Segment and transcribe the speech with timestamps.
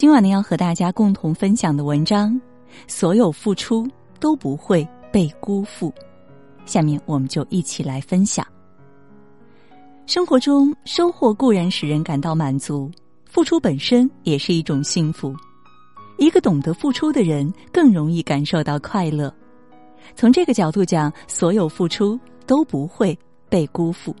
[0.00, 2.40] 今晚呢，要和大家共同分享的文章，
[2.88, 3.86] 所有付出
[4.18, 5.92] 都不会被辜负。
[6.64, 8.42] 下面我们就一起来分享。
[10.06, 12.90] 生活中收获固然使人感到满足，
[13.26, 15.34] 付出本身也是一种幸福。
[16.16, 19.30] 一个懂得付出的人，更容易感受到快乐。
[20.16, 23.14] 从这个角度讲，所有付出都不会
[23.50, 24.16] 被辜负。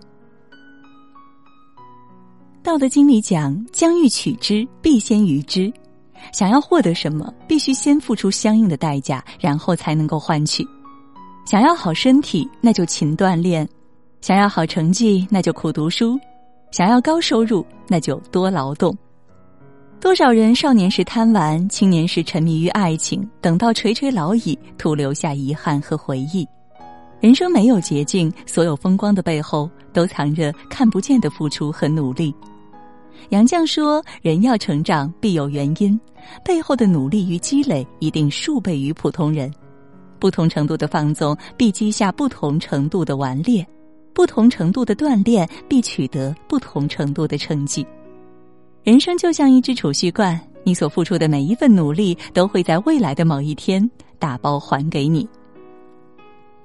[2.70, 5.72] 道德经里讲：“将欲取之，必先予之。”
[6.32, 10.64] 想要获得什么，必须先付出相应的代价，然后才能够换取。
[11.44, 13.66] 想要好身体，那就勤锻炼；
[14.20, 16.16] 想要好成绩，那就苦读书；
[16.70, 18.96] 想要高收入，那就多劳动。
[20.00, 26.46] 多少人少年时贪玩，青年时沉迷于爱情，等到垂垂老矣，徒留下遗憾和回忆。
[27.18, 32.32] 人生没有捷径，所有风光的背后，都藏着看不见的付出和努力。
[33.28, 35.98] 杨绛说：“人要成长，必有原因，
[36.44, 39.52] 背后的努力与积累一定数倍于普通人。
[40.18, 43.64] 不同程度的放纵，必积下不同程度的顽劣；
[44.12, 47.86] 不同程度的锻炼，必取得不同程度的成绩。
[48.82, 55.24] 人生就像一只储蓄罐，你所付出的每一份努力，都会在未来的某一天打包还给你。”《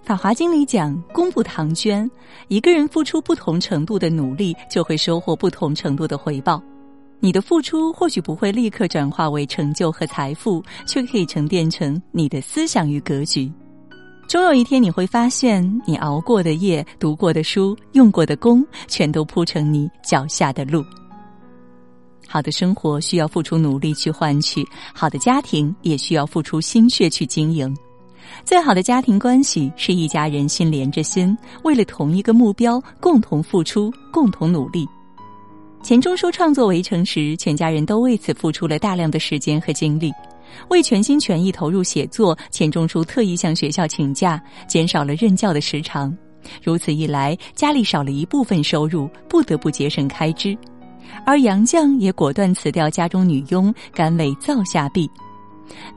[0.06, 2.08] 法华经》里讲：“功不唐捐，
[2.48, 6.62] 一个人付出不同程度的努力，就会收获不同程度的回报。
[7.20, 13.52] 你的付出或许不会立刻转化为成就和财富，却可以沉淀成你的思想与格局。
[14.28, 20.86] 终有一天，你会发现，你熬过的夜、读过的书、用过的功，全都铺成你脚下的路。
[22.28, 27.76] 好的生活需要付出努力去换取，好的家庭也需要付出心血去经营。”
[28.44, 34.88] 最好的家庭关系是一家人心连着心，为了同一个目标共同付出、共同努力。
[35.84, 40.12] 钱钟书创作《围城》时，全家人都为此付出了大量的时间和精力。
[40.70, 46.16] 为全心全意投入写作，钱钟书特意向学校请假，减少了任教的时长。
[46.64, 50.58] 如此一来，家里少了一部分收入，不得不节省开支。
[51.26, 55.10] 而杨绛也果断辞掉家中女佣，甘为灶下婢。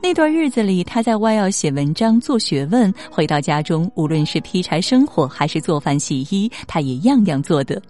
[0.01, 7.81] 那段日子里，他在外要写文章、做学问，回到家中，无论是劈柴生火，还是做饭洗衣，他也样样做得。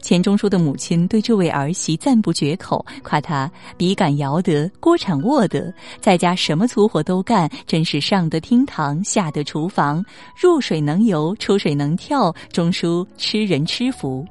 [0.00, 10.02] 钱钟书的母亲对这位儿媳赞不绝口，夸他笔杆摇得，锅铲握得，在家什么粗活都干，真是上得厅堂，下得厨房，
[10.34, 14.26] 入水能游，出水能跳，钟书吃人吃福。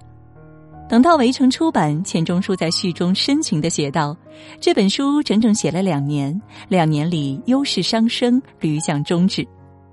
[0.88, 4.16] 等到《围城》出版，钱钟书在序中深情的写道
[4.62, 9.46] ：“这本书整整写了两年，两年里忧事伤生，屡想终止。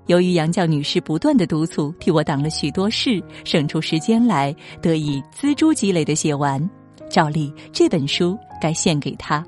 [0.05, 6.69] 由于杨绛女士不断的督促，替我挡了许多事，省出时间来，得以锱铢积累的写完。
[7.09, 9.43] 照例，这本书该献给她。”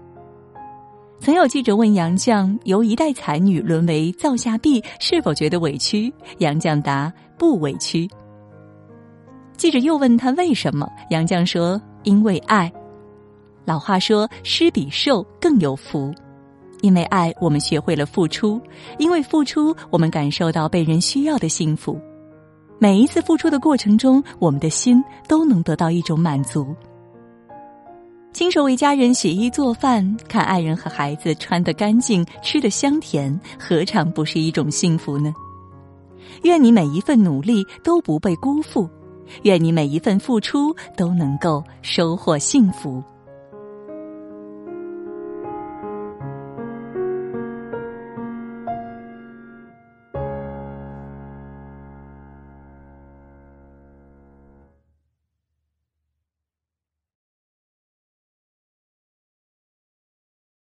[1.22, 8.09] 曾有记者问杨绛：“由一代才女沦为灶下婢，是否觉得委屈？”杨绛答：“不委屈。”
[9.58, 12.72] 记者又问他为什么，杨绛说：“因为爱。”
[13.66, 16.14] 老话说：“施比受更有福。”
[16.82, 18.60] 因为爱，我们学会了付出；
[19.00, 22.00] 因为付出，我们感受到被人需要的幸福。
[22.78, 26.76] 每一次付出的过程中，我们的心都能得到一种满足。
[28.34, 35.34] 亲手为家人洗衣做饭，看爱人和孩子穿得干净、吃得香甜，何尝不是一种幸福呢？
[36.44, 38.88] 愿你每一份努力都不被辜负。
[39.44, 43.03] 愿你每一份付出都能够收获幸福。